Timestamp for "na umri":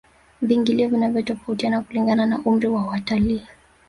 2.25-2.67